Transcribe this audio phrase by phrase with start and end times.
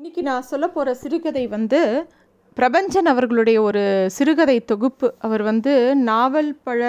[0.00, 1.78] இன்றைக்கி நான் சொல்ல போகிற சிறுகதை வந்து
[2.56, 5.08] பிரபஞ்சன் அவர்களுடைய ஒரு சிறுகதை தொகுப்பு.
[5.18, 6.80] அவர் வந்து நாவல் பழ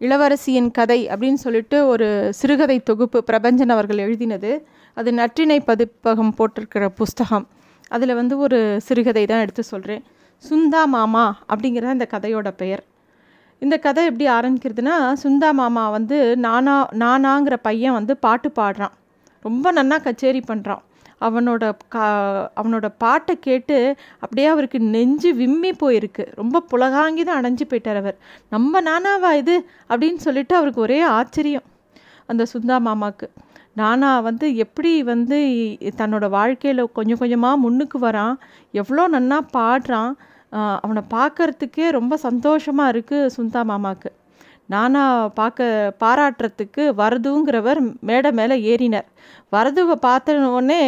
[0.00, 4.52] இளவரசியின் கதை அப்படின்னு சொல்லிட்டு ஒரு சிறுகதை தொகுப்பு பிரபஞ்சன் அவர்கள் எழுதினது.
[4.94, 7.46] அது நற்றிணை பதிப்பகம் போட்டிருக்கிற புஸ்தகம்.
[7.88, 10.02] அதில் வந்து ஒரு சிறுகதை தான் எடுத்து சொல்கிறேன்
[10.50, 12.84] சுந்தா மாமா அப்படிங்கிற இந்த கதையோட பெயர்.
[13.58, 18.96] இந்த கதை எப்படி ஆரம்பிக்கிறதுனா சுந்தா மாமா வந்து நானா நானாங்கிற பையன் வந்து பாட்டு பாடுறான்.
[19.40, 20.84] ரொம்ப நன்னா கச்சேரி பண்ணுறான்
[21.20, 21.64] அவனோட
[21.94, 22.06] கா
[22.60, 23.76] அவனோட பாட்டை கேட்டு
[24.22, 26.24] அப்படியே அவருக்கு நெஞ்சு விம்மி போயிருக்கு.
[26.40, 28.16] ரொம்ப புலகாங்கி தான் அடைஞ்சு போயிட்டார் அவர்.
[28.54, 29.56] நம்ம நானாவா இது?
[29.90, 31.66] அப்படின்னு சொல்லிட்டு அவருக்கு ஒரே ஆச்சரியம்
[32.28, 33.28] அந்த சுந்தா மாமாவுக்கு.
[33.80, 35.38] நானா வந்து எப்படி வந்து
[36.00, 38.36] தன்னோட வாழ்க்கையில் கொஞ்சம் கொஞ்சமாக முன்னுக்கு வரான்?
[38.82, 40.12] எவ்வளோ நன்னா பாடுறான்?
[40.84, 44.10] அவனை பார்க்கறதுக்கே ரொம்ப சந்தோஷமாக இருக்குது சுந்தா மாமாவுக்கு.
[44.66, 49.06] நானா பார்க்க பாராட்டுறதுக்கு வரதுங்கிறவர் மேடை மேலே ஏறினார்.
[49.50, 50.82] வரதுவை பார்த்த உடனே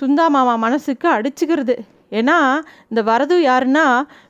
[0.00, 1.76] சுந்தா மாமா மனசுக்கு அடிச்சுக்கிறது.
[2.10, 2.38] ஏன்னா
[2.88, 3.86] இந்த வரது யாருன்னா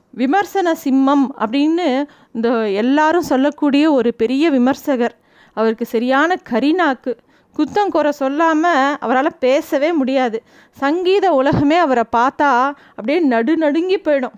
[0.09, 1.87] விமர்சன சிம்மம் அப்படின்னு
[2.31, 2.49] இந்த
[2.83, 5.15] எல்லாரும் சொல்லக்கூடிய ஒரு பெரிய விமர்சகர்.
[5.53, 7.13] அவருக்கு சரியான கரிநாக்கு.
[7.57, 10.37] குத்தம் குறை சொல்லாமல் அவரால் பேசவே முடியாது.
[10.71, 12.49] சங்கீத உலகமே அவரை பார்த்தா
[12.95, 14.35] அப்படியே நடு நடுங்கி போயிடும்.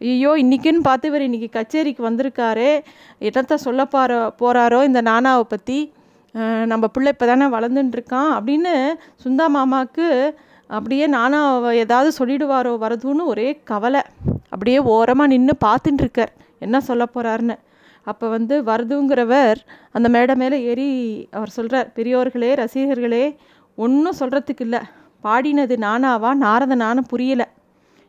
[0.00, 2.70] ஐயோ இன்றைக்கின்னு பார்த்து இவர் இன்றைக்கி கச்சேரிக்கு வந்திருக்காரு.
[3.28, 5.78] என்னத்தை சொல்ல போகிற போகிறாரோ இந்த நானாவை பற்றி
[6.72, 8.72] நம்ம பிள்ளை இப்போ தானே வளர்ந்துட்டுருக்கான் அப்படின்னு
[9.22, 10.08] சுந்தா மாமாவுக்கு
[10.70, 11.40] அப்படியே நானா
[11.82, 14.02] ஏதாவது சொல்லிடுவாரோ வரதுன்னு ஒரே கவலை.
[14.52, 16.32] அப்படியே ஓரமாக நின்று பார்த்துட்டுருக்கார்
[16.66, 17.56] என்ன சொல்ல போகிறாருன்னு
[18.06, 19.58] அப்போ வந்து வருதுங்கிறவர்
[19.96, 20.88] அந்த மேடை மேலே ஏறி
[21.36, 23.24] அவர் சொல்கிறார் பெரியோர்களே ரசிகர்களே
[23.78, 24.80] ஒன்றும் சொல்கிறதுக்கு இல்லை
[25.24, 27.46] பாடினது நானாவா நாரதனான்னு புரியலை.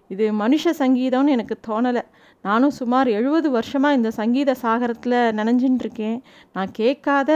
[0.10, 2.04] இது மனுஷ சங்கீதம்னு எனக்கு தோணலை.
[2.46, 6.12] நானும் சுமார் எழுபது வருஷமாக இந்த சங்கீத சாகரத்தில் நனைஞ்சின்னு
[6.56, 7.32] நான் கேட்காத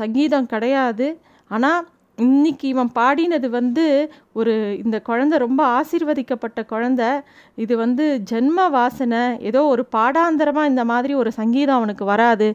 [0.00, 1.08] சங்கீதம் கிடையாது.
[1.50, 1.86] ஆனால்
[2.18, 3.84] இன்னைக்கு இவன் பாடினது வந்து
[4.38, 4.54] ஒரு
[4.84, 7.02] இந்த குழந்த ரொம்ப ஆசீர்வதிக்கப்பட்ட குழந்த.
[7.64, 9.22] இது வந்து ஜென்ம வாசனை.
[9.50, 12.48] ஏதோ ஒரு பாடாந்தரமாக இந்த மாதிரி ஒரு சங்கீதம் அவனுக்கு வராது.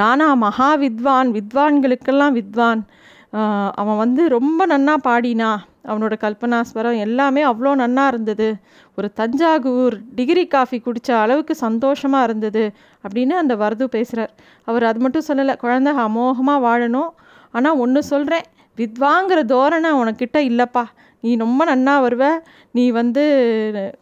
[0.00, 2.82] நானா மகா வித்வான் வித்வான்களுக்கெல்லாம் வித்வான்.
[3.80, 5.50] அவன் வந்து ரொம்ப நன்னா பாடினா.
[5.90, 8.48] அவனோட கல்பனாஸ்வரம் எல்லாமே அவ்வளோ நன்னா இருந்தது.
[8.98, 12.64] ஒரு தஞ்சாவூர் டிகிரி காஃபி குடித்த அளவுக்கு சந்தோஷமாக இருந்தது
[13.04, 14.32] அப்படின்னு அந்த வரது பேசுகிறார்
[14.68, 17.10] அவர் அது மட்டும் சொல்லலை குழந்த அமோகமாக வாழணும்.
[17.54, 18.46] ஆனால் ஒன்று சொல்கிறேன்
[18.78, 20.84] வித்வாங்கிற தோரணை உனக்கிட்ட இல்லைப்பா.
[21.24, 22.24] நீ ரொம்ப நன்னா வருவ.
[22.74, 23.22] நீ வந்து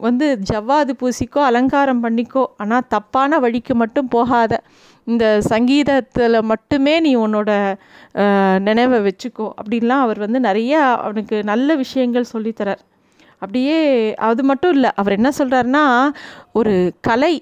[0.07, 2.45] வந்து ஜவ்வாது பூசிக்கோ அலங்காரம் பண்ணிக்கோ.
[2.63, 4.53] ஆனால் தப்பான வழிக்கு மட்டும் போகாத.
[5.07, 7.51] இந்த சங்கீதத்தில் மட்டுமே நீ உன்னோட
[8.63, 12.83] நினைவை வச்சுக்கோ அப்படின்லாம் அவர் வந்து நிறைய அவனுக்கு நல்ல விஷயங்கள் சொல்லித்தரார்
[13.39, 13.79] அப்படியே
[14.25, 15.85] அது மட்டும் இல்லை அவர் என்ன சொல்கிறாருன்னா
[16.53, 17.35] ஒரு கலை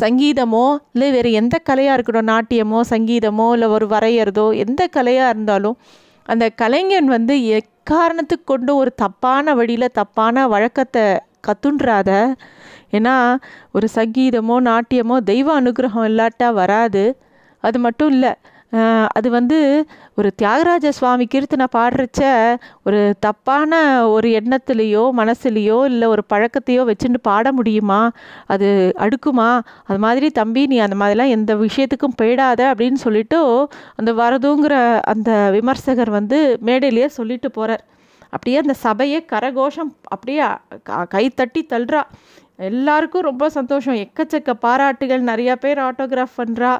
[0.00, 5.78] சங்கீதமோ இல்லை வேறு எந்த கலையாக இருக்கட்டும் நாட்டியமோ சங்கீதமோ இல்லை ஒரு வரைகிறதோ எந்த கலையாக இருந்தாலும்
[6.26, 11.06] அந்த கலைஞன் வந்து எக்காரணத்துக்கு கொண்டு ஒரு தப்பான வழியில் தப்பான வழக்கத்தை
[11.46, 12.10] கத்துன்றாத
[12.92, 13.14] ஏன்னா
[13.72, 17.04] ஒரு சங்கீதமோ நாட்டியமோ தெய்வ அனுகிரகம் இல்லாட்டா வராது.
[17.64, 18.32] அது மட்டும் இல்லை
[19.18, 19.58] அது வந்து
[20.18, 22.20] ஒரு தியாகராஜ சுவாமி கீர்த்தனை பாடுறச்ச
[22.86, 23.72] ஒரு தப்பான
[24.14, 28.00] ஒரு எண்ணத்துலேயோ மனசுலேயோ இல்லை ஒரு பழக்கத்தையோ வச்சுட்டு பாட முடியுமா?
[28.46, 28.68] அது
[29.04, 29.48] அடுக்குமா?
[29.88, 33.38] அது மாதிரி தம்பி நீ அந்த மாதிரிலாம் எந்த விஷயத்துக்கும் போயிடாத அப்படின்னு சொல்லிட்டு
[34.00, 34.74] அந்த வரதுங்கிற
[35.12, 37.84] அந்த விமர்சகர் வந்து மேடையிலேயே சொல்லிட்டு போகிறார்
[38.32, 40.42] அப்படியே அந்த சபையே கரகோஷம் அப்படியே
[41.14, 42.02] கைத்தட்டி தள்ளுறா.
[42.58, 43.98] எல்லாருக்கும் ரொம்ப சந்தோஷம்.
[44.04, 45.22] எக்கச்சக்க பாராட்டுகள்.
[45.30, 46.72] நிறையா பேர் ஆட்டோகிராஃப் பண்ணுறா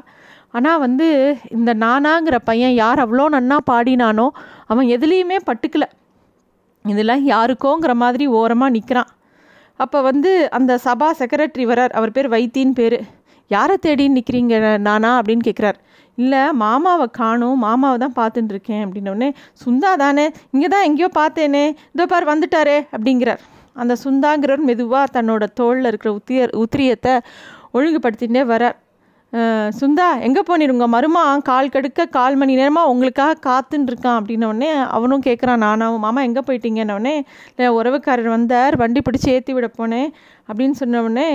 [0.56, 1.06] ஆனால் வந்து
[1.56, 4.26] இந்த நானாங்கிற பையன் யார் அவ்வளோ நன்னா பாடினானோ
[4.72, 5.86] அவன் எதுலேயுமே பட்டுக்கல.
[6.84, 9.10] இதெல்லாம் யாருக்கோங்கிற மாதிரி ஓரமாக நிற்கிறான்
[9.80, 12.98] அப்போ வந்து அந்த சபா செக்ரட்டரி வரார் அவர் பேர் வைத்தின்னு பேர்.
[13.50, 14.54] யாரை தேடின்னு நிற்கிறீங்க
[14.86, 15.10] நானா?
[15.20, 15.78] அப்படின்னு கேட்குறார்
[16.18, 17.58] இல்லை மாமாவை காணும்.
[17.66, 18.82] மாமாவை தான் பார்த்துட்டு இருக்கேன்.
[18.86, 19.28] அப்படின்னோடனே
[19.64, 20.26] சுந்தா தானே.
[20.50, 21.64] இங்கே தான் எங்கேயோ பார்த்தேனே.
[21.94, 22.78] இதோ பார் வந்துட்டாரே.
[22.96, 23.42] அப்படிங்கிறார்.
[23.82, 27.14] அந்த சுந்தாங்கிறவர் மெதுவாக தன்னோட தோளில் இருக்கிற உத்திய உத்திரியத்தை
[27.78, 28.78] ஒழுங்குபடுத்திகிட்டே வரார்.
[29.78, 30.84] சுந்தா எங்கே போனிருங்க?
[30.94, 36.42] மருமா கால் கடுக்க கால் மணி நேரமாக உங்களுக்காக காத்துன்னு இருக்கான் அப்படின்னோடனே அவனும் கேட்குறான் நானாவும் மாமா எங்கே
[36.46, 37.14] போயிட்டீங்கன்னொடனே
[37.80, 40.08] உறவுக்காரர் வந்தார் வண்டி பிடிச்சி ஏற்றி விட போனேன்
[40.48, 41.28] அப்படின்னு சொன்னோடனே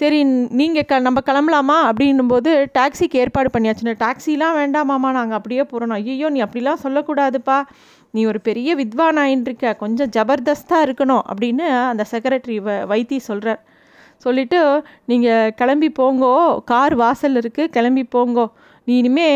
[0.00, 0.18] சரி
[0.60, 1.78] நீங்கள் க நம்ம கிளம்பலாமா?
[1.90, 7.58] அப்படின்னும்போது டாக்ஸிக்கு ஏற்பாடு பண்ணியாச்சுன்னு டாக்ஸிலாம் வேண்டாமாம்மா நாங்கள் அப்படியே போகிறோம் ஐயோ நீ அப்படிலாம் சொல்லக்கூடாதுப்பா.
[8.14, 13.60] நீ ஒரு பெரிய வித்வானாயின்றிருக்க கொஞ்சம் ஜபர்தஸ்தாக இருக்கணும் அப்படின்னு அந்த செக்ரட்டரி வ வைத்தி சொல்கிறார்
[14.24, 14.60] சொல்லிவிட்டு
[15.10, 16.32] நீங்கள் கிளம்பி போங்கோ
[16.70, 18.46] கார் வாசல் இருக்குது கிளம்பி போங்கோ.
[18.86, 19.26] நீ இனிமே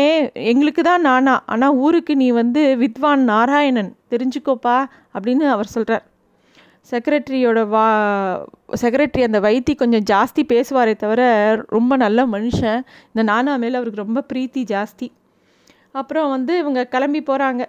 [0.51, 4.77] எங்களுக்கு தான் நானா ஆனால் ஊருக்கு நீ வந்து வித்வான் நாராயணன் தெரிஞ்சுக்கோப்பா
[5.15, 6.03] அப்படின்னு அவர் சொல்கிறார்
[6.91, 7.85] செக்ரட்டரியோட வா
[8.81, 11.21] செக்ரட்டரி அந்த வைத்தி கொஞ்சம் ஜாஸ்தி பேசுவாரே தவிர
[11.75, 12.81] ரொம்ப நல்ல மனுஷன்.
[13.11, 15.07] இந்த நானா மேலே அவருக்கு ரொம்ப ப்ரீத்தி ஜாஸ்தி.
[16.01, 17.63] அப்புறம் வந்து இவங்க கிளம்பி போகிறாங்க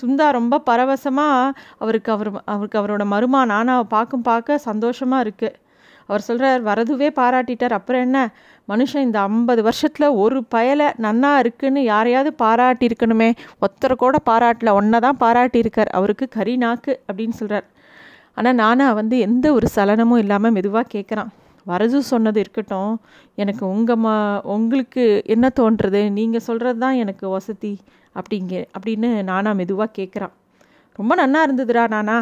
[0.00, 5.56] சுந்தா ரொம்ப பரவசமாக அவருக்கு அவர் அவருக்கு அவரோட மருமா நானாவை பார்க்கும் பார்க்க சந்தோஷமாக இருக்குது
[6.08, 7.74] அவர் சொல்கிறார் வரதுவே பாராட்டிட்டார்.
[7.78, 8.18] அப்புறம் என்ன?
[8.68, 13.30] மனுஷன் இந்த ஐம்பது வருஷத்தில் ஒரு பயலை நன்னா இருக்குன்னு யாரையாவது பாராட்டியிருக்கணுமே.
[13.62, 14.72] ஒருத்தரை கூட பாராட்டல.
[14.80, 15.90] ஒன்றை தான் பாராட்டியிருக்கார்.
[15.98, 17.66] அவருக்கு கறி நாக்கு அப்படின்னு சொல்கிறார்
[18.38, 21.30] ஆனால் நானா வந்து எந்த ஒரு சலனமும் இல்லாமல் மெதுவாக கேட்குறான்
[21.66, 22.92] வரது சொன்னது இருக்கட்டும்.
[23.34, 25.04] எனக்கு உங்கள் மா உங்களுக்கு
[25.34, 26.02] என்ன தோன்றுறது?
[26.18, 27.72] நீங்கள் சொல்கிறது தான் எனக்கு வசதி.
[28.18, 30.34] அப்படிங்க அப்படின்னு நானா மெதுவாக கேட்குறான்
[30.98, 32.18] ரொம்ப நன்னா இருந்ததுடா நானா.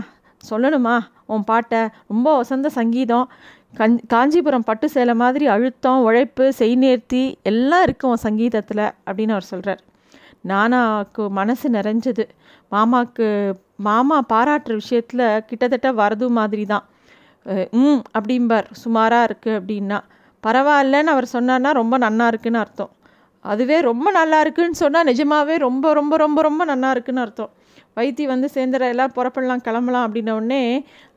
[0.50, 0.94] சொல்லணுமா?
[1.32, 1.80] உன் பாட்டை.
[2.12, 3.26] ரொம்ப வசந்த சங்கீதம்.
[3.78, 9.82] கஞ் காஞ்சிபுரம் பட்டு சேலை மாதிரி அழுத்தம் உழைப்பு செய்நேர்த்தி எல்லாம் இருக்கும் உன் சங்கீதத்தில் அப்படின்னு அவர் சொல்கிறார்
[10.50, 12.24] நானாக்கு மனசு நிறைஞ்சது.
[12.72, 13.26] மாமாவுக்கு
[13.86, 16.84] மாமா பாராட்டுற விஷயத்தில் கிட்டத்தட்ட வரது மாதிரி தான்
[17.80, 18.68] ம் அப்படிம்பார்.
[18.82, 19.98] சுமாராக இருக்குது அப்படின்னா.
[20.44, 22.92] பரவாயில்லன்னு அவர் சொன்னார்னா ரொம்ப நன்னா இருக்குன்னு அர்த்தம்.
[23.44, 27.52] அதுவே ரொம்ப நல்லா இருக்குன்னு சொன்னால் நிஜமாவே ரொம்ப ரொம்ப ரொம்ப ரொம்ப நல்லா இருக்குன்னு அர்த்தம்.
[27.98, 30.62] வைத்தி வந்து சேர்ந்துற எல்லாம் புறப்படலாம் கிளம்பலாம் அப்படின்னோடனே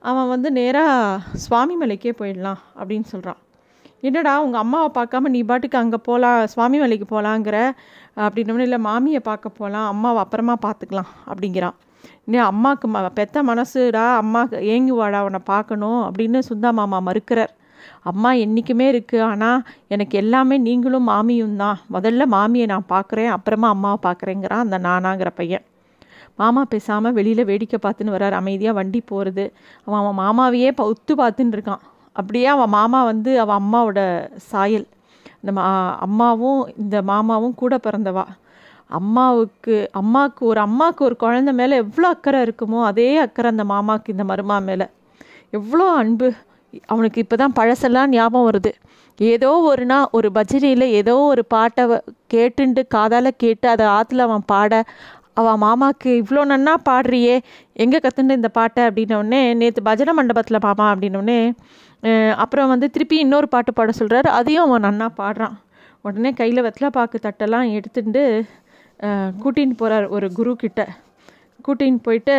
[0.10, 3.42] அவன் வந்து நேராக சுவாமி மலைக்கே போயிடலாம் அப்படின்னு சொல்கிறான்
[4.08, 7.58] என்னடா உங்கள் அம்மாவை பார்க்காம நீ பாட்டுக்கு அங்கே போகலாம் சுவாமி மலைக்கு போகலாங்கிற
[8.26, 11.76] அப்படின்னோடனே இல்லை மாமியை பார்க்க போகலாம் அம்மாவை அப்புறமா பார்த்துக்கலாம் அப்படிங்கிறான்.
[12.32, 17.54] நீ அம்மாவுக்கு ம பெத்த மனசுடா அம்மாவுக்கு ஏங்குவாடா உன்னை பார்க்கணும் அப்படின்னு சுந்தா மாமா மறுக்கிறார்.
[18.12, 19.62] அம்மா என்றைக்குமே இருக்குது ஆனால்
[19.96, 21.78] எனக்கு எல்லாமே நீங்களும் மாமியும் தான்.
[21.96, 25.66] முதல்ல மாமியை நான் பார்க்குறேன் அப்புறமா அம்மாவை பார்க்குறேங்கிறான் அந்த நானாங்கிற பையன்.
[26.42, 28.36] மாமா பேசாமல் வெளியில் வேடிக்கை பார்த்துன்னு வர்றார்.
[28.42, 29.46] அமைதியாக வண்டி போகிறது
[29.86, 31.84] அவன் அவன் மாமாவையே ஒத்து பார்த்துன்னு இருக்கான்.
[32.16, 34.02] அப்படியே அவன் மாமா வந்து அவன் அம்மாவோட
[34.52, 34.86] சாயல்.
[35.42, 35.64] இந்த மா
[36.06, 38.26] அம்மாவும் இந்த மாமாவும் கூட பிறந்தவா.
[39.00, 44.26] அம்மாவுக்கு அம்மாவுக்கு ஒரு அம்மாவுக்கு ஒரு குழந்த மேலே எவ்வளோ அக்கறை இருக்குமோ அதே அக்கறை அந்த மாமாவுக்கு இந்த
[44.32, 44.86] மருமா மேலே.
[45.58, 46.30] எவ்வளோ அன்பு.
[46.92, 48.72] அவனுக்கு இப்போ தான் பழசெல்லாம் ஞாபகம் வருது.
[49.20, 51.84] ஏதோ ஒரு நாள் ஒரு பஜனையில் ஏதோ ஒரு பாட்டை
[52.34, 54.82] கேட்டுண்டு காதால் கேட்டு அதை ஆற்றுல அவன் பாட
[55.42, 57.36] அவன் மாமாவுக்கு இவ்வளோ நன்னா பாடுறியே
[57.84, 58.82] எங்கே கற்றுண்டு இந்த பாட்டை?
[58.90, 61.40] அப்படின்னோடனே நேற்று பஜனை மண்டபத்தில் மாமா அப்படின்னோடனே
[62.44, 65.56] அப்புறம் வந்து திருப்பி இன்னொரு பாட்டு பாட சொல்கிறாரு அதையும் அவன் நன்னா பாடுறான்.
[66.06, 68.24] உடனே கையில் வெத்தலை பாக்கு தட்டெல்லாம் எடுத்துட்டு
[69.44, 70.82] கூட்டின்னு போகிறார் ஒரு குரு கிட்ட
[71.66, 72.36] கூட்டின்னு போயிட்டு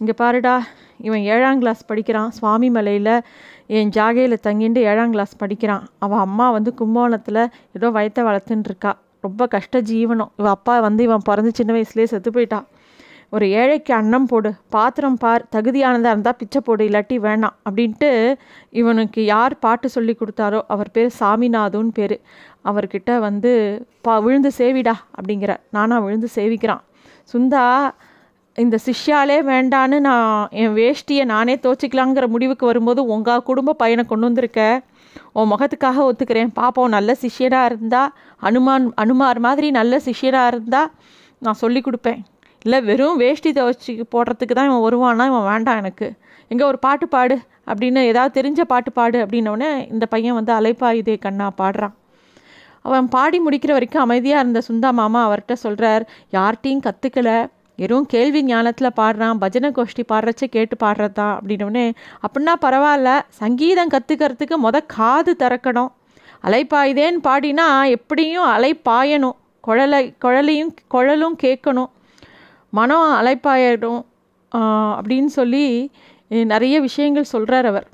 [0.00, 0.54] இங்கே பாருடா
[1.06, 2.30] இவன் ஏழாம் கிளாஸ் படிக்கிறான்.
[2.38, 3.14] சுவாமி மலையில்
[3.78, 5.84] என் ஜாகையில் தங்கிட்டு ஏழாம் கிளாஸ் படிக்கிறான்.
[6.04, 7.42] அவன் அம்மா வந்து கும்பகோணத்தில்
[7.76, 8.92] ஏதோ வயத்தை வளர்த்துன்னு இருக்கா.
[9.26, 10.32] ரொம்ப கஷ்ட ஜீவனம்.
[10.40, 12.66] இவன் அப்பா வந்து இவன் பிறந்து சின்ன வயசுலேயே செத்து போயிட்டான்
[13.34, 18.10] ஒரு ஏழைக்கு அன்னம் போடு பாத்திரம் பார் தகுதியானதாக இருந்தால் பிச்சை போடு இல்லாட்டி வேணாம் அப்படின்ட்டு
[18.80, 22.16] இவனுக்கு யார் பாட்டு சொல்லி கொடுத்தாரோ அவர் பேர் சாமிநாதுன்னு பேர்.
[22.70, 23.52] அவர்கிட்ட வந்து
[24.06, 25.54] பா விழுந்து சேவிடா அப்படிங்கிற.
[25.76, 26.84] நானாக விழுந்து சேவிக்கிறான்.
[27.32, 27.64] சுந்தா
[28.62, 30.28] இந்த சிஷ்யாலே வேண்டான்னு நான்
[30.60, 34.60] என் வேஷ்டியை நானே தோச்சிக்கலாங்கிற முடிவுக்கு வரும்போது உங்கள் குடும்ப பையனை கொண்டு வந்திருக்க.
[35.38, 36.52] உன் முகத்துக்காக ஒத்துக்கிறேன்.
[36.60, 38.12] பாப்போம் நல்ல சிஷ்யராக இருந்தால்
[38.48, 40.88] அனுமான் அனுமார் மாதிரி நல்ல சிஷ்யராக இருந்தால்
[41.42, 42.20] நான் சொல்லி கொடுப்பேன்.
[42.64, 46.08] இல்லை வெறும் வேஷ்டி துவச்சி போடுறதுக்கு தான் இவன் வருவானா இவன் வேண்டாம் எனக்கு.
[46.50, 47.36] எங்கே ஒரு பாட்டு பாடு
[47.70, 51.94] அப்படின்னு ஏதாவது தெரிஞ்ச பாட்டு பாடு அப்படின்னோடனே இந்த பையன் வந்து அலைப்பாயுதே கண்ணா பாடுறான்.
[52.88, 56.02] அவன் பாடி முடிக்கிற வரைக்கும் அமைதியாக இருந்த சுந்தா மாமா அவர்கிட்ட சொல்கிறார்
[56.36, 57.30] யார்கிட்டையும் கற்றுக்கல
[57.78, 61.86] வெறும் கேள்வி ஞானத்தில் பாடுறான் பஜனை கோஷ்டி பாடுறச்ச கேட்டு பாடுறதா அப்படின்னோடனே
[62.24, 65.90] அப்படின்னா பரவாயில்ல சங்கீதம் கற்றுக்கிறதுக்கு மொத காது திறக்கணும்.
[66.44, 71.90] அலைப்பாயுதேன்னு பாடினா எப்படியும் அலை பாயணும் குழலை குழலையும் குழலும் கேட்கணும்.
[72.72, 74.00] மனம் அலைப்பாயிடும்.
[74.98, 75.64] அப்படின்னு சொல்லி
[76.52, 77.86] நிறைய விஷயங்கள் சொல்கிறார் அவர்.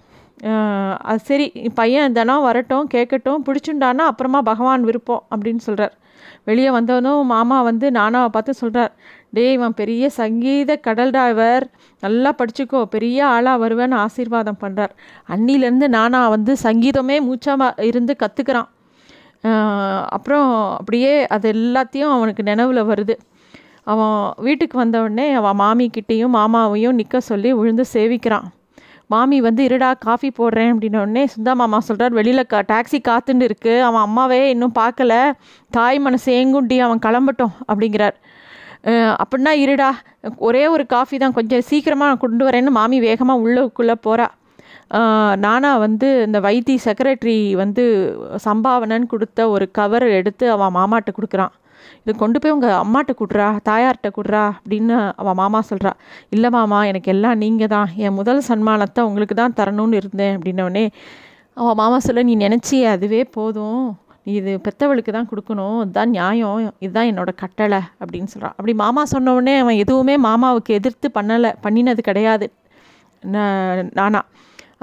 [1.11, 1.47] அது சரி
[1.81, 5.95] பையன் தினம் வரட்டும் கேட்கட்டும் பிடிச்சுண்டானா அப்புறமா பகவான் விருப்பம் அப்படின்னு சொல்கிறார்
[6.49, 8.93] வெளியே வந்தவனும் மாமா வந்து நானாவை பார்த்து சொல்கிறார்
[9.33, 11.65] டேய் இவன் பெரிய சங்கீத கடல்டா இவர்.
[12.03, 12.81] நல்லா படிச்சுக்கோ.
[12.95, 14.93] பெரிய ஆளாக வருவேன்னு ஆசீர்வாதம் பண்ணுறார்
[15.35, 18.71] அன்னிலேருந்து நானாக வந்து சங்கீதமே மூச்சாக இருந்து கற்றுக்கிறான்
[20.17, 20.49] அப்புறம்
[20.79, 23.15] அப்படியே அது எல்லாத்தையும் அவனுக்கு நினைவில் வருது.
[23.93, 28.47] அவன் வீட்டுக்கு வந்தவுடனே அவன் மாமிக்கிட்டேயும் மாமாவையும் நிற்க சொல்லி விழுந்து சேவிக்கிறான்.
[29.13, 33.75] மாமி வந்து இருடா காஃபி போடுறேன் அப்படின்னோடனே சுந்தா மாமா சொல்கிறார் வெளியில் கா டாக்ஸி காத்துன்னு இருக்கு.
[33.89, 35.15] அவன் அம்மாவே இன்னும் பார்க்கல
[35.79, 38.17] தாய் மனசு ஏங்குண்டி அவன் கிளம்பட்டும் அப்படிங்கிறார்.
[39.23, 39.91] அப்படின்னா இருடா.
[40.49, 41.37] ஒரே ஒரு காஃபி தான்.
[41.39, 44.29] கொஞ்சம் சீக்கிரமாக கொண்டு வரேன்னு மாமி வேகமாக உள்ளுக்குள்ளே போகிறா
[45.45, 47.85] நானா வந்து இந்த வைத்தி செக்ரட்டரி வந்து
[48.47, 51.53] சம்பாவனைன்னு கொடுத்த ஒரு கவர் எடுத்து அவன் மாமாட்ட கொடுக்குறான்.
[52.03, 55.93] இது கொண்டு போய் உங்கள் அம்மாட்ட கொடுறா தாயார்கிட்ட கொடுறா அப்படின்னு அவன் மாமா சொல்கிறா
[56.35, 57.89] இல்லை மாமா எனக்கு எல்லாம் நீங்கள் தான்.
[58.05, 60.85] என் முதல் சன்மானத்தை உங்களுக்கு தான் தரணும்னு இருந்தேன் அப்படின்னோடனே
[61.61, 63.83] அவன் மாமா சொல்ல நீ நினச்சியே அதுவே போதும்.
[64.27, 69.55] நீ இது பெத்தவளுக்கு தான் கொடுக்கணும் இதுதான் நியாயம் இதுதான் என்னோட கட்டளை அப்படின்னு சொல்கிறான் அப்படி மாமா சொன்ன
[69.63, 72.47] அவன் எதுவுமே மாமாவுக்கு எதிர்த்து பண்ணலை பண்ணினது கிடையாது.
[73.99, 74.21] நானா.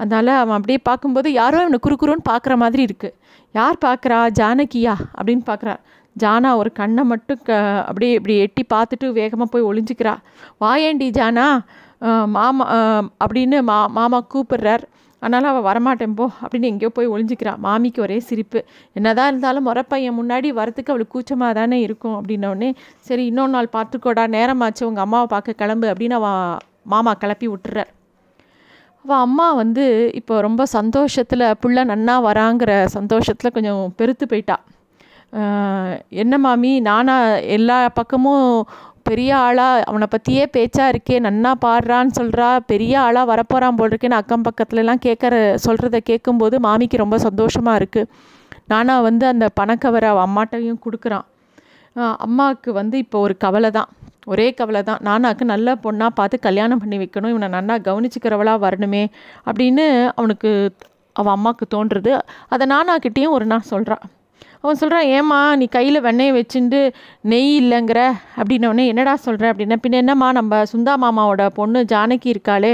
[0.02, 3.16] அதனால் அவன் அப்படியே பார்க்கும்போது யாரோ அவனை குறுக்குறுன்னு பார்க்குற மாதிரி இருக்குது
[3.58, 4.20] யார் பார்க்குறா?
[4.40, 5.76] ஜானகியா அப்படின்னு பார்க்குறா.
[6.16, 7.58] ஜானா ஒரு கண்ணை மட்டும் க
[7.90, 10.14] அப்படியே இப்படி எட்டி பார்த்துட்டு வேகமாக போய் ஒளிஞ்சிக்கிறா.
[10.64, 11.48] வாயேண்டி ஜானா?
[12.36, 12.66] மாமா
[13.24, 14.84] அப்படின்னு மா மாமா கூப்பிடுறார்.
[15.22, 18.60] அதனால் அவள் வரமாட்டேன் போ அப்படின்னு எங்கேயோ போய் ஒளிஞ்சிக்கிறான் மாமிக்கு ஒரே சிரிப்பு.
[18.98, 22.70] என்னதான் இருந்தாலும் முறப்பையன் முன்னாடி வரத்துக்கு அவளுக்கு கூச்சமாக தானே இருக்கும் அப்படின்னோடனே
[23.10, 26.42] சரி இன்னொரு நாள் பார்த்துக்கோடா நேரமாச்சு உங்கள் அம்மாவை பார்க்க கிளம்பு அப்படின்னு அவன்
[26.94, 27.92] மாமா கிளப்பி விட்டுறார்.
[29.06, 29.86] அவள் அம்மா வந்து
[30.16, 34.58] இப்போ ரொம்ப சந்தோஷத்தில் புள்ள நன்னா வராங்கிற சந்தோஷத்தில் கொஞ்சம் பெருத்து போயிட்டா.
[36.22, 37.16] என்ன மாமி நானா
[37.56, 38.46] எல்லா பக்கமும்
[39.10, 44.46] பெரிய ஆளாக அவனை பற்றியே பேச்சாக இருக்கே நன்னா பாடுறான்னு சொல்கிறா பெரிய ஆளாக வரப்போகிறான் போல் இருக்கேன்னு அக்கம்
[44.48, 45.34] பக்கத்துலலாம் கேட்குற
[45.66, 48.10] சொல்கிறத கேட்கும்போது மாமிக்கு ரொம்ப சந்தோஷமாக இருக்குது
[48.68, 51.26] நானா வந்து அந்த பணக்கவரை அவள் அம்மாட்டையும் கொடுக்குறான்.
[52.26, 53.90] அம்மாவுக்கு வந்து இப்போ ஒரு கவலை தான்
[54.26, 59.04] ஒரே கவலை தான் நானாக்கு நல்ல பொண்ணாக பார்த்து கல்யாணம் பண்ணி வைக்கணும் இவனை நன்னா கவனிச்சுக்கிறவளாக வரணுமே
[59.48, 59.86] அப்படின்னு
[60.16, 60.52] அவனுக்கு
[61.16, 62.12] அவள் அம்மாவுக்கு தோன்றுறது
[62.48, 64.04] அதை நானாக்கிட்டேயும் ஒரு நாள் சொல்கிறான்
[64.64, 66.80] அவன் சொல்கிறான் ஏம்மா நீ கையில் வெண்ணெயை வச்சுட்டு
[67.22, 68.00] நெய் இல்லைங்கிற?
[68.38, 72.74] அப்படின்னோடனே என்னடா சொல்கிற அப்படின்னா பின்ன என்னம்மா நம்ம சுந்தா மாமாவோட பொண்ணு ஜானகி இருக்காளே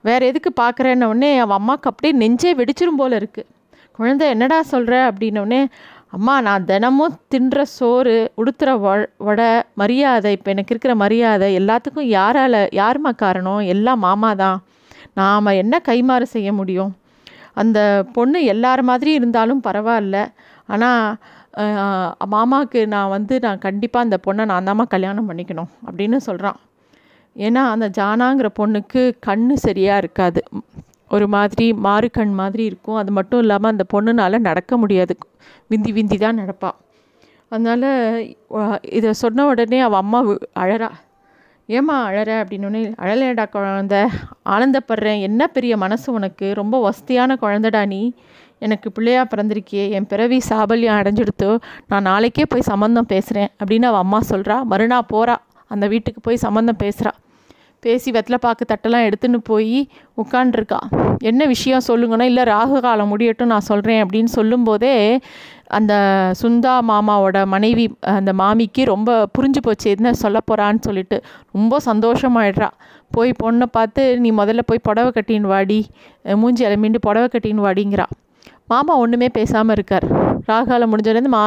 [0.00, 3.50] வேறு எதுக்கு பார்க்குறேன்னொடனே அவன் அம்மாவுக்கு அப்படியே நெஞ்சே வெடிச்சிரும் போல இருக்குது
[3.92, 5.60] குழந்தை என்னடா சொல்கிற அப்படின்னோடனே
[6.08, 8.72] அம்மா நான் தினமும் தின்ற சோறு உடுத்துகிற
[9.26, 13.62] வடை மரியாதை இப்போ எனக்கு இருக்கிற மரியாதை எல்லாத்துக்கும் யாரால் யாரும்மா காரணம்?
[13.74, 14.58] எல்லாம் மாமா தான்.
[15.14, 16.92] நாம் என்ன கைமாறு செய்ய முடியும்?
[17.54, 17.78] அந்த
[18.12, 20.18] பொண்ணு எல்லார் மாதிரி இருந்தாலும் பரவாயில்ல.
[20.68, 21.02] ஆனால்
[22.34, 26.58] மாமாவுக்கு நான் வந்து நான் கண்டிப்பாக அந்த பொண்ணை நான் தாம்மா கல்யாணம் பண்ணிக்கணும் அப்படின்னு சொல்கிறான்
[27.36, 30.40] ஏன்னா அந்த ஜானாங்கிற பொண்ணுக்கு கண் சரியாக இருக்காது.
[31.14, 32.98] ஒரு மாதிரி மாறு கண் மாதிரி இருக்கும்.
[33.00, 35.14] அது மட்டும் இல்லாமல் அந்த பொண்ணுனால் நடக்க முடியாது.
[35.72, 36.76] விந்தி விந்தி தான் நடப்பாள்
[37.52, 37.88] அதனால்
[38.98, 40.20] இதை சொன்ன உடனே அவள் அம்மா
[40.62, 40.88] அழறா.
[41.68, 42.30] ஏம்மா அழற?
[42.42, 43.96] அப்படின்னோடனே அழலேடா குழந்த.
[44.54, 45.20] ஆனந்தப்படுறேன்.
[45.28, 46.46] என்ன பெரிய மனசு உனக்கு?
[46.60, 48.02] ரொம்ப வசதியான குழந்தடா நீ.
[48.58, 51.58] எனக்கு பிள்ளையா பிறந்திருக்கியே என் பிறவி சாபல்யம் அடைஞ்சிடுத்தோ
[51.88, 56.82] நான் நாளைக்கே போய் சம்மந்தம் பேசுகிறேன் அப்படின்னு அவள் அம்மா சொல்கிறா மறுநாள் போகிறா அந்த வீட்டுக்கு போய் சம்மந்தம்
[56.82, 57.12] பேசுகிறா
[57.80, 59.88] பேசி வெத்தலை பாக்கு தட்டெல்லாம் எடுத்துன்னு போய்
[60.22, 60.78] உட்காண்டிருக்கா
[61.18, 65.20] என்ன விஷயம் சொல்லுங்கன்னா இல்லை ராகு காலம் முடியட்டும் நான் சொல்கிறேன் அப்படின்னு சொல்லும்போதே
[65.66, 65.92] அந்த
[66.42, 71.22] சுந்தா மாமாவோட மனைவி அந்த மாமிக்கு ரொம்ப புரிஞ்சு போச்சு என்ன சொல்ல போகிறான்னு சொல்லிட்டு.
[71.52, 72.68] ரொம்ப சந்தோஷமாயிடுறா.
[73.10, 75.86] போய் பொண்ணை பார்த்து நீ முதல்ல போய் புடவை கட்டின்னு வாடி
[76.42, 78.06] மூஞ்சி அலமிண்டு புடவை கட்டின்னு வாடிங்கிறா.
[78.72, 80.06] மாமா ஒன்றுமே பேசாமல் இருக்கார்.
[80.50, 81.44] ராகாலம் முடிஞ்சதுலேருந்து மா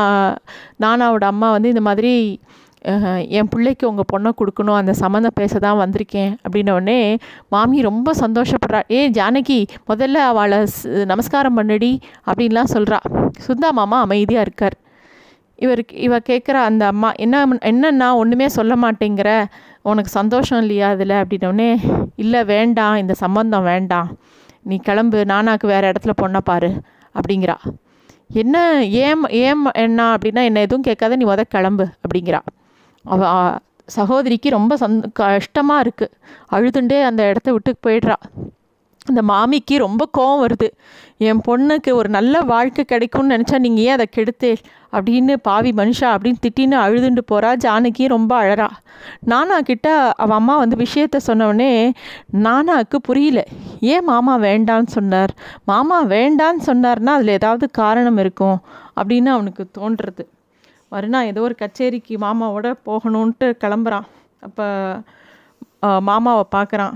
[0.84, 2.14] நானாவோட அம்மா வந்து இந்த மாதிரி
[3.38, 6.96] என் பிள்ளைக்கு உங்கள் பொண்ணை கொடுக்கணும் அந்த சம்மந்தம் பேச தான் வந்திருக்கேன் அப்படின்ன
[7.54, 8.82] மாமி ரொம்ப சந்தோஷப்படுறா.
[8.98, 9.58] ஏ ஜானகி
[9.90, 10.60] முதல்ல அவளை
[11.12, 11.92] நமஸ்காரம் பண்ணுடி
[12.30, 13.00] அப்படின்லாம் சொல்கிறா
[13.46, 14.78] சுந்தா மாமா அமைதியாக இருக்கார்.
[15.66, 19.32] இவருக்கு இவ கேட்குற அந்த அம்மா என்ன என்னன்னா ஒன்றுமே சொல்ல மாட்டேங்கிற
[19.92, 21.70] உனக்கு சந்தோஷம் இல்லையா அதில் அப்படின்னோடனே
[22.24, 24.10] இல்லை வேண்டாம் இந்த சம்பந்தம் வேண்டாம்.
[24.70, 26.70] நீ கிளம்பு நானாக்கு வேறு இடத்துல பொண்ணை பாரு.
[27.20, 27.58] அப்படிங்கிறா.
[28.42, 28.56] என்ன
[29.06, 32.42] ஏம் ஏம் என்ன அப்படின்னா என்ன எதுவும் கேட்காத நீ முத கிளம்பு அப்படிங்கிறா.
[33.06, 33.30] அவ
[33.96, 36.16] சகோதரிக்கு ரொம்ப சந் கஷ்டமாக இருக்குது
[36.56, 38.18] அழுதுண்டே அந்த இடத்த விட்டு போயிடுறா.
[39.12, 40.68] அந்த மாமிக்கு ரொம்ப கோவம் வருது.
[41.28, 44.52] என் பொண்ணுக்கு ஒரு நல்ல வாழ்க்கை கிடைக்கும்னு நினச்சா நீங்கள் ஏன் அதை கெடுத்தே?
[44.98, 48.68] அப்படின்னு பாவி மனுஷா அப்படின்னு திட்டின்னு அழுதுண்டு போகிறா ஜானகி ரொம்ப அழறா.
[49.32, 49.88] நானா கிட்ட
[50.24, 51.72] அவள் அம்மா வந்து விஷயத்த சொன்னவொடனே
[52.46, 53.42] நானாக்கு புரியல.
[53.94, 55.34] ஏன் மாமா வேண்டான்னு சொன்னார்?
[55.72, 58.58] மாமா வேண்டான்னு சொன்னார்னா அதில் ஏதாவது காரணம் இருக்கும்.
[59.02, 60.26] அப்படின்னு அவனுக்கு தோன்றுறது.
[60.94, 64.08] மறுநாள் ஏதோ ஒரு கச்சேரிக்கு மாமாவோட போகணுன்ட்டு கிளம்புறான்.
[64.46, 64.68] அப்போ
[66.08, 66.96] மாமாவை பார்க்குறான்.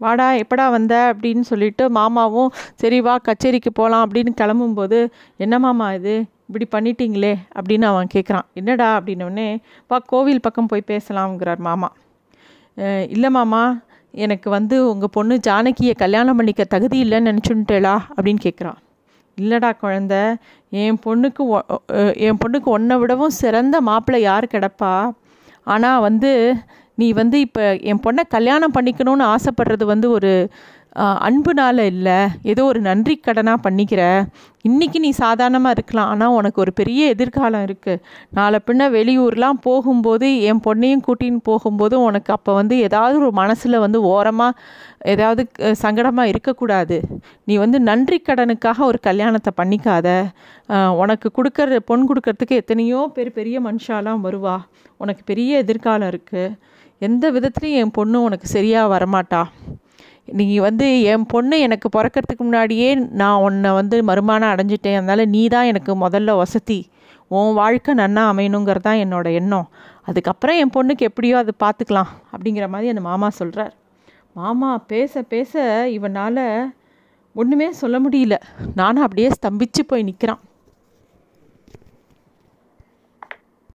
[0.00, 0.94] வாடா எப்படா வந்த?
[1.10, 4.98] அப்படின்னு சொல்லிட்டு மாமாவும் சரி வா கச்சேரிக்கு போகலாம் அப்படின்னு கிளம்பும்போது
[5.40, 6.14] என்ன மாமா இது?
[6.48, 8.88] இப்படி பண்ணிட்டீங்களே அப்படின்னு அவன் கேட்குறான் என்னடா?
[8.98, 9.48] அப்படின்னோடனே
[9.90, 11.90] வா கோவில் பக்கம் போய் பேசலாம்ங்கிறார் மாமா.
[13.08, 13.62] இல்லை மாமா
[14.14, 18.78] எனக்கு வந்து உங்கள் பொண்ணு ஜானகியை கல்யாணம் பண்ணிக்க தகுதி இல்லைன்னு நினச்சுன்ட்டேளா அப்படின்னு கேட்குறான்
[19.38, 20.14] இல்லைடா குழந்த
[20.72, 21.66] என் பொண்ணுக்கு ஒ-
[22.20, 24.94] என் பொண்ணுக்கு ஒன்றை விடவும் சிறந்த மாப்பிள்ளை யார் கிடப்பா?
[25.66, 26.30] ஆனால் வந்து
[27.00, 30.32] நீ வந்து இப்போ என் பொண்ணை கல்யாணம் பண்ணிக்கணும்னு ஆசைப்படுறது வந்து ஒரு
[30.96, 32.16] அஹ், அன்புனால இல்லை.
[32.44, 34.00] ஏதோ ஒரு நன்றி கடனாக பண்ணிக்கிற.
[34.64, 36.08] இன்றைக்கி நீ சாதாரணமாக இருக்கலாம்.
[36.12, 38.00] ஆனால் உனக்கு ஒரு பெரிய எதிர்காலம் இருக்குது
[38.32, 44.00] நாளை பின்ன வெளியூர்லாம் போகும்போது என் பொண்ணையும் கூட்டின்னு போகும்போது உனக்கு அப்போ வந்து ஏதாவது ஒரு மனசில் வந்து
[44.10, 44.58] ஓரமாக
[45.14, 45.44] ஏதாவது
[45.82, 46.98] சங்கடமாக இருக்கக்கூடாது.
[47.48, 50.08] நீ வந்து நன்றி கடனுக்காக ஒரு கல்யாணத்தை பண்ணிக்காத.
[51.02, 54.56] உனக்கு கொடுக்கற பொன் கொடுக்கறதுக்கு எத்தனையோ பேர் பெரிய மனுஷாலாம் வருவா.
[55.00, 56.44] உனக்கு பெரிய எதிர்காலம் இருக்குது
[57.06, 59.42] எந்த விதத்துலையும் என் பொண்ணு உனக்கு சரியாக வரமாட்டா.
[60.38, 62.88] நீ வந்து என் பொண்ணு எனக்கு பிறக்கறதுக்கு முன்னாடியே
[63.20, 64.98] நான் உன்னை வந்து மறுமானம் அடைஞ்சிட்டேன்.
[65.00, 66.78] அதனால் நீ தான் எனக்கு முதல்ல வசதி.
[67.38, 69.66] உன் வாழ்க்கை நன்னா அமையணுங்கிறது தான் என்னோட எண்ணம்.
[70.08, 73.74] அதுக்கப்புறம் என் பொண்ணுக்கு எப்படியோ அது பார்த்துக்கலாம் அப்படிங்கிற மாதிரி அந்த மாமா சொல்கிறார்
[74.40, 75.62] மாமா பேச பேச
[75.96, 76.44] இவனால்
[77.40, 78.36] ஒன்றுமே சொல்ல முடியல.
[78.80, 80.42] நானும் அப்படியே ஸ்தம்பித்து போய் நிற்கிறான்